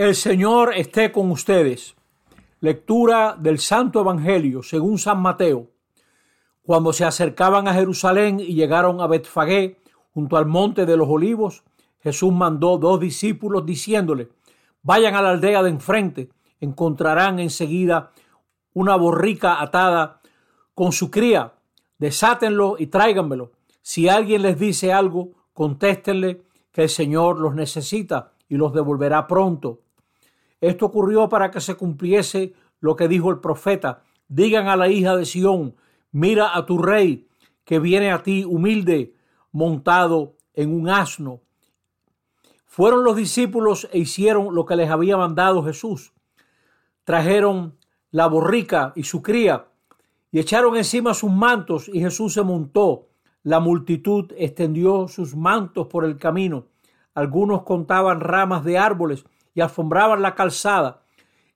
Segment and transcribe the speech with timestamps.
[0.00, 1.94] El Señor esté con ustedes.
[2.60, 5.68] Lectura del Santo Evangelio según San Mateo.
[6.62, 9.76] Cuando se acercaban a Jerusalén y llegaron a Betfagé,
[10.14, 11.64] junto al monte de los olivos,
[12.02, 14.30] Jesús mandó dos discípulos diciéndole,
[14.82, 16.30] vayan a la aldea de enfrente,
[16.60, 18.12] encontrarán enseguida
[18.72, 20.22] una borrica atada
[20.74, 21.52] con su cría,
[21.98, 23.52] desátenlo y tráiganmelo.
[23.82, 26.40] Si alguien les dice algo, contéstenle
[26.72, 29.80] que el Señor los necesita y los devolverá pronto.
[30.60, 34.02] Esto ocurrió para que se cumpliese lo que dijo el profeta.
[34.28, 35.74] Digan a la hija de Sión,
[36.12, 37.26] mira a tu rey
[37.64, 39.14] que viene a ti humilde,
[39.52, 41.40] montado en un asno.
[42.66, 46.12] Fueron los discípulos e hicieron lo que les había mandado Jesús.
[47.04, 47.76] Trajeron
[48.10, 49.66] la borrica y su cría
[50.30, 53.08] y echaron encima sus mantos y Jesús se montó.
[53.42, 56.66] La multitud extendió sus mantos por el camino.
[57.14, 59.24] Algunos contaban ramas de árboles
[59.54, 61.02] y alfombraban la calzada.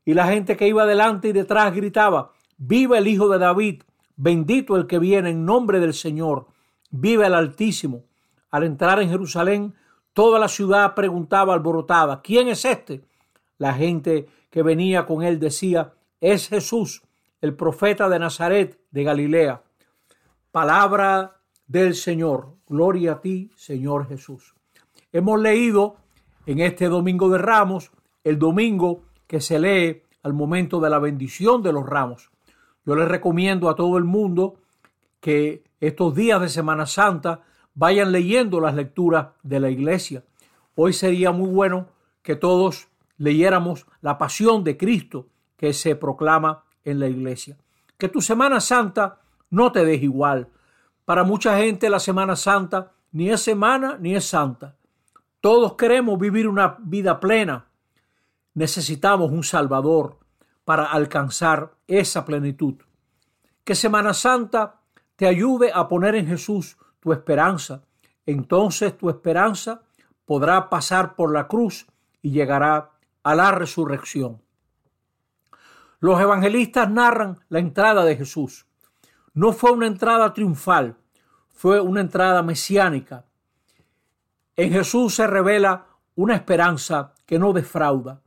[0.04, 3.82] Y la gente que iba delante y detrás gritaba, viva el Hijo de David,
[4.16, 6.46] bendito el que viene en nombre del Señor,
[6.90, 8.04] viva el Altísimo.
[8.50, 9.74] Al entrar en Jerusalén,
[10.12, 13.04] toda la ciudad preguntaba alborotada, ¿quién es este?
[13.58, 17.02] La gente que venía con él decía, es Jesús,
[17.40, 19.62] el profeta de Nazaret de Galilea.
[20.50, 22.54] Palabra del Señor.
[22.66, 24.54] Gloria a ti, Señor Jesús.
[25.12, 25.96] Hemos leído
[26.46, 27.90] en este domingo de ramos,
[28.22, 32.30] el domingo que se lee al momento de la bendición de los ramos.
[32.86, 34.56] Yo les recomiendo a todo el mundo
[35.20, 37.40] que estos días de Semana Santa
[37.74, 40.24] vayan leyendo las lecturas de la iglesia.
[40.74, 41.88] Hoy sería muy bueno
[42.22, 47.56] que todos leyéramos la pasión de Cristo que se proclama en la iglesia.
[47.96, 50.48] Que tu Semana Santa no te deje igual.
[51.04, 54.74] Para mucha gente la Semana Santa ni es semana ni es santa.
[55.44, 57.66] Todos queremos vivir una vida plena.
[58.54, 60.18] Necesitamos un Salvador
[60.64, 62.76] para alcanzar esa plenitud.
[63.62, 64.80] Que Semana Santa
[65.16, 67.82] te ayude a poner en Jesús tu esperanza.
[68.24, 69.82] Entonces tu esperanza
[70.24, 71.86] podrá pasar por la cruz
[72.22, 74.40] y llegará a la resurrección.
[76.00, 78.64] Los evangelistas narran la entrada de Jesús.
[79.34, 80.96] No fue una entrada triunfal,
[81.50, 83.26] fue una entrada mesiánica.
[84.56, 88.22] En Jesús se revela una esperanza que no defrauda.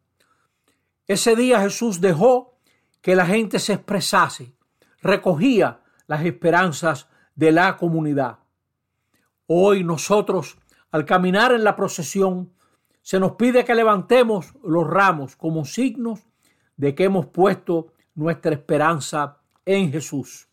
[1.08, 2.60] Ese día Jesús dejó
[3.02, 4.54] que la gente se expresase,
[5.02, 8.40] recogía las esperanzas de la comunidad.
[9.46, 10.58] Hoy nosotros,
[10.92, 12.52] al caminar en la procesión,
[13.02, 16.28] se nos pide que levantemos los ramos como signos
[16.76, 20.50] de que hemos puesto nuestra esperanza en Jesús.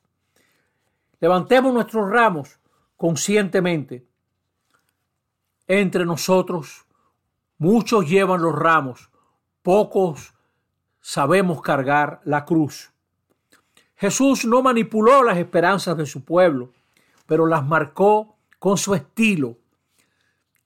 [1.18, 2.60] Levantemos nuestros ramos
[2.96, 4.06] conscientemente
[5.66, 6.84] entre nosotros.
[7.58, 9.10] Muchos llevan los ramos,
[9.62, 10.34] pocos
[11.00, 12.90] sabemos cargar la cruz.
[13.96, 16.72] Jesús no manipuló las esperanzas de su pueblo,
[17.26, 19.58] pero las marcó con su estilo.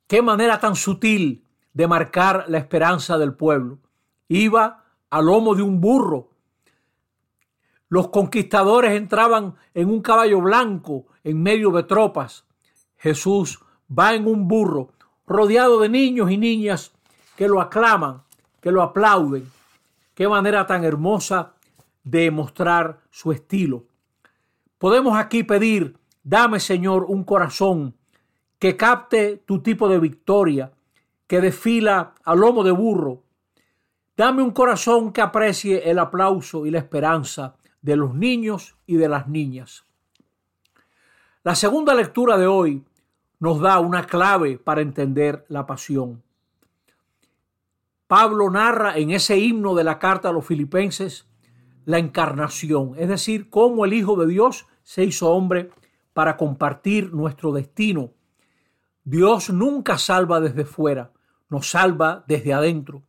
[0.06, 3.78] Qué manera tan sutil de marcar la esperanza del pueblo.
[4.28, 6.30] Iba al lomo de un burro.
[7.88, 12.46] Los conquistadores entraban en un caballo blanco en medio de tropas.
[12.96, 13.60] Jesús
[13.96, 14.90] va en un burro,
[15.26, 16.92] rodeado de niños y niñas
[17.36, 18.22] que lo aclaman,
[18.60, 19.50] que lo aplauden.
[20.14, 21.52] Qué manera tan hermosa
[22.02, 23.84] de mostrar su estilo.
[24.78, 27.94] Podemos aquí pedir, dame Señor un corazón
[28.58, 30.72] que capte tu tipo de victoria,
[31.26, 33.22] que desfila a lomo de burro.
[34.16, 39.08] Dame un corazón que aprecie el aplauso y la esperanza de los niños y de
[39.08, 39.84] las niñas.
[41.44, 42.84] La segunda lectura de hoy
[43.40, 46.22] nos da una clave para entender la pasión.
[48.06, 51.28] Pablo narra en ese himno de la carta a los filipenses
[51.84, 55.70] la encarnación, es decir, cómo el Hijo de Dios se hizo hombre
[56.12, 58.12] para compartir nuestro destino.
[59.04, 61.12] Dios nunca salva desde fuera,
[61.48, 63.04] nos salva desde adentro.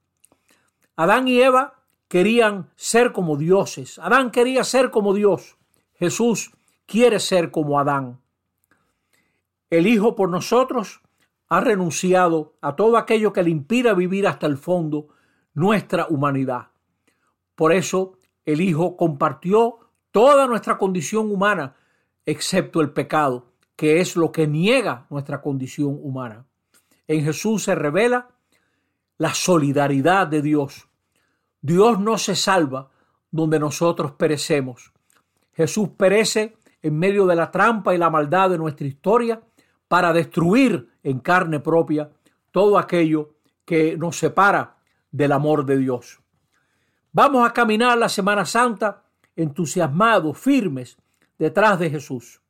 [0.96, 4.00] Adán y Eva querían ser como dioses.
[4.00, 5.58] Adán quería ser como Dios.
[5.94, 6.52] Jesús
[6.86, 8.20] quiere ser como Adán.
[9.70, 11.02] El Hijo por nosotros
[11.48, 15.10] ha renunciado a todo aquello que le impida vivir hasta el fondo
[15.54, 16.70] nuestra humanidad.
[17.56, 19.80] Por eso el Hijo compartió
[20.12, 21.76] toda nuestra condición humana,
[22.26, 26.46] excepto el pecado, que es lo que niega nuestra condición humana.
[27.08, 28.30] En Jesús se revela
[29.18, 30.88] la solidaridad de Dios.
[31.62, 32.90] Dios no se salva
[33.32, 34.94] donde nosotros perecemos.
[35.54, 39.42] Jesús perece en medio de la trampa y la maldad de nuestra historia
[39.90, 42.10] para destruir en carne propia
[42.52, 43.34] todo aquello
[43.66, 44.78] que nos separa
[45.12, 46.22] del amor de Dios.
[47.12, 49.04] Vamos a caminar la Semana Santa
[49.36, 50.98] entusiasmados, firmes,
[51.38, 52.42] detrás de Jesús.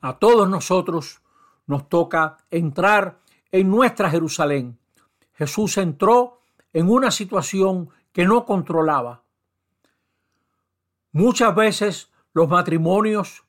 [0.00, 1.22] A todos nosotros
[1.66, 3.20] nos toca entrar
[3.50, 4.78] en nuestra Jerusalén.
[5.32, 6.40] Jesús entró
[6.72, 9.22] en una situación que no controlaba.
[11.12, 13.44] Muchas veces los matrimonios,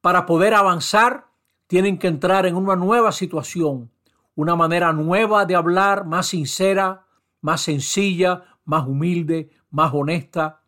[0.00, 1.26] para poder avanzar,
[1.72, 3.90] tienen que entrar en una nueva situación,
[4.34, 7.06] una manera nueva de hablar, más sincera,
[7.40, 10.60] más sencilla, más humilde, más honesta,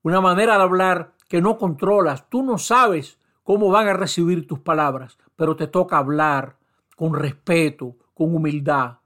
[0.00, 2.28] una manera de hablar que no controlas.
[2.28, 6.56] Tú no sabes cómo van a recibir tus palabras, pero te toca hablar
[6.94, 8.98] con respeto, con humildad.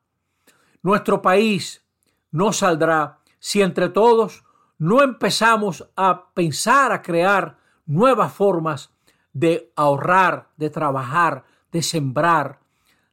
[0.83, 1.83] Nuestro país
[2.31, 4.45] no saldrá si entre todos
[4.77, 8.93] no empezamos a pensar, a crear nuevas formas
[9.37, 12.61] de ahorrar, de trabajar, de sembrar,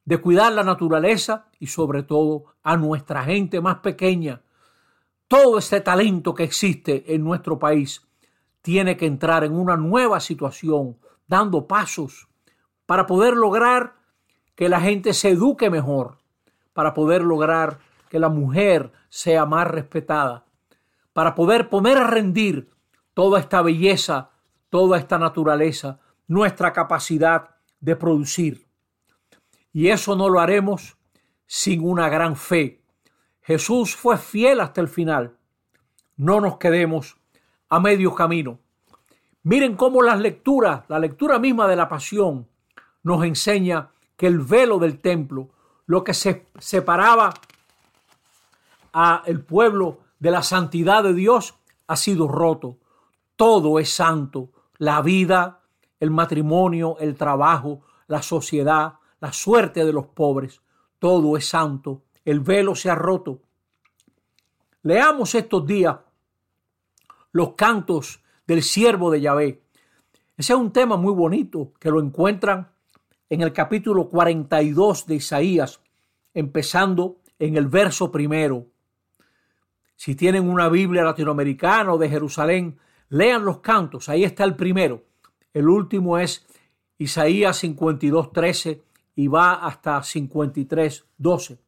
[0.06, 4.42] de cuidar la naturaleza y sobre todo a nuestra gente más pequeña.
[5.28, 8.08] Todo este talento que existe en nuestro país
[8.62, 10.98] tiene que entrar en una nueva situación,
[11.28, 12.30] dando pasos
[12.86, 13.96] para poder lograr
[14.56, 16.20] que la gente se eduque mejor,
[16.72, 20.46] para poder lograr que la mujer sea más respetada,
[21.12, 22.70] para poder poner a rendir
[23.14, 24.30] toda esta belleza,
[24.70, 28.68] toda esta naturaleza, nuestra capacidad de producir.
[29.72, 30.98] Y eso no lo haremos
[31.46, 32.82] sin una gran fe.
[33.42, 35.38] Jesús fue fiel hasta el final.
[36.16, 37.18] No nos quedemos
[37.70, 38.60] a medio camino.
[39.44, 42.48] Miren cómo las lecturas, la lectura misma de la pasión,
[43.02, 45.50] nos enseña que el velo del templo,
[45.86, 47.34] lo que se separaba
[48.94, 51.56] a el pueblo de la santidad de Dios,
[51.88, 52.78] ha sido roto.
[53.36, 54.50] Todo es santo.
[54.78, 55.63] La vida,
[56.04, 60.62] el matrimonio, el trabajo, la sociedad, la suerte de los pobres,
[61.00, 62.02] todo es santo.
[62.26, 63.40] El velo se ha roto.
[64.82, 65.96] Leamos estos días
[67.32, 69.64] los cantos del siervo de Yahvé.
[70.36, 72.70] Ese es un tema muy bonito que lo encuentran
[73.30, 75.80] en el capítulo 42 de Isaías,
[76.34, 78.68] empezando en el verso primero.
[79.96, 82.78] Si tienen una Biblia latinoamericana o de Jerusalén,
[83.08, 85.13] lean los cantos, ahí está el primero.
[85.54, 86.46] El último es
[86.98, 88.84] Isaías 52, 13
[89.16, 91.60] y va hasta 53, 12.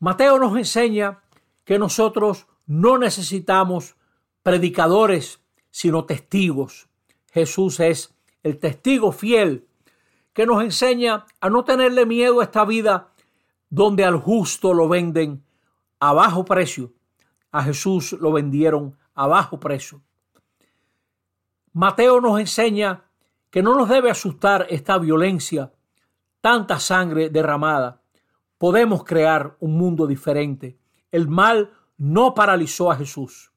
[0.00, 1.22] Mateo nos enseña
[1.64, 3.96] que nosotros no necesitamos
[4.42, 5.40] predicadores,
[5.70, 6.88] sino testigos.
[7.32, 9.68] Jesús es el testigo fiel
[10.32, 13.12] que nos enseña a no tenerle miedo a esta vida
[13.70, 15.44] donde al justo lo venden
[16.00, 16.92] a bajo precio.
[17.52, 20.02] A Jesús lo vendieron a bajo precio.
[21.74, 23.04] Mateo nos enseña
[23.50, 25.72] que no nos debe asustar esta violencia,
[26.42, 28.02] tanta sangre derramada.
[28.58, 30.78] Podemos crear un mundo diferente.
[31.10, 33.52] El mal no paralizó a Jesús.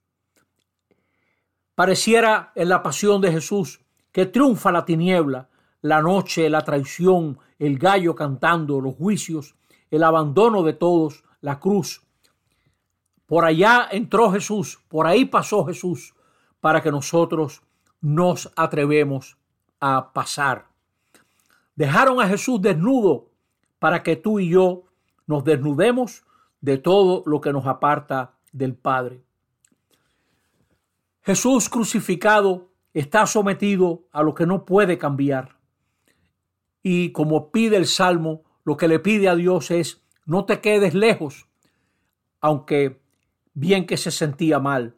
[1.76, 3.82] Pareciera en la pasión de Jesús
[4.14, 5.50] que triunfa la tiniebla,
[5.82, 9.56] la noche, la traición, el gallo cantando, los juicios,
[9.92, 12.02] el abandono de todos, la cruz.
[13.26, 16.16] Por allá entró Jesús, por ahí pasó Jesús,
[16.62, 17.62] para que nosotros
[18.06, 19.36] nos atrevemos
[19.80, 20.68] a pasar.
[21.76, 23.32] Dejaron a Jesús desnudo
[23.80, 24.84] para que tú y yo
[25.26, 26.24] nos desnudemos
[26.62, 29.24] de todo lo que nos aparta del Padre.
[31.24, 35.58] Jesús crucificado está sometido a lo que no puede cambiar.
[36.84, 40.94] Y como pide el Salmo, lo que le pide a Dios es, no te quedes
[40.94, 41.48] lejos,
[42.40, 43.02] aunque
[43.56, 44.96] bien que se sentía mal,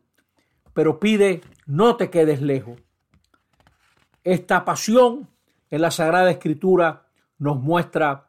[0.74, 2.82] pero pide, no te quedes lejos.
[4.28, 5.30] Esta pasión
[5.70, 7.04] en la Sagrada Escritura
[7.38, 8.28] nos muestra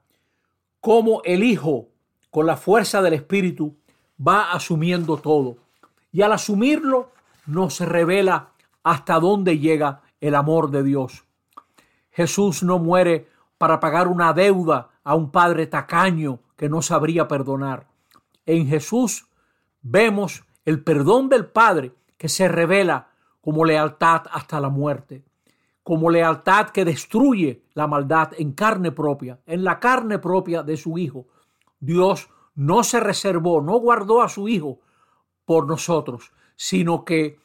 [0.80, 1.88] cómo el Hijo,
[2.30, 3.74] con la fuerza del Espíritu,
[4.16, 5.56] va asumiendo todo.
[6.12, 7.10] Y al asumirlo,
[7.46, 8.50] nos revela
[8.84, 11.24] hasta dónde llega el amor de Dios.
[12.12, 13.26] Jesús no muere
[13.58, 17.88] para pagar una deuda a un padre tacaño que no sabría perdonar.
[18.46, 19.26] En Jesús
[19.82, 23.08] vemos el perdón del Padre que se revela
[23.40, 25.24] como lealtad hasta la muerte,
[25.88, 30.98] como lealtad que destruye la maldad en carne propia, en la carne propia de su
[30.98, 31.28] Hijo.
[31.80, 34.80] Dios no se reservó, no guardó a su Hijo
[35.46, 37.38] por nosotros, sino que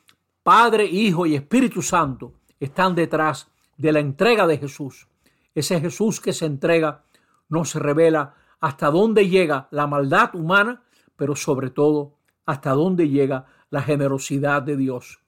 [0.43, 3.47] Padre, Hijo y Espíritu Santo están detrás
[3.77, 5.07] de la entrega de Jesús.
[5.55, 7.05] Ese Jesús que se entrega
[7.47, 10.83] nos revela hasta dónde llega la maldad humana,
[11.15, 15.22] pero sobre todo hasta dónde llega la generosidad de Dios.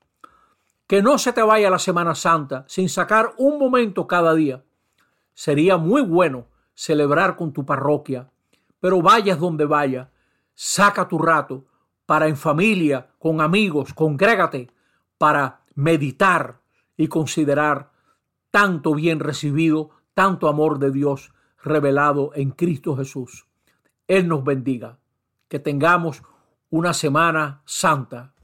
[0.88, 4.64] Que no se te vaya la Semana Santa sin sacar un momento cada día.
[5.34, 8.30] Sería muy bueno celebrar con tu parroquia,
[8.80, 10.12] pero vayas donde vaya,
[10.54, 11.66] saca tu rato
[12.06, 14.70] para en familia, con amigos, congrégate
[15.18, 16.62] para meditar
[16.98, 17.92] y considerar
[18.52, 23.48] tanto bien recibido, tanto amor de Dios revelado en Cristo Jesús.
[24.08, 25.00] Él nos bendiga.
[25.48, 26.24] Que tengamos
[26.70, 28.35] una semana santa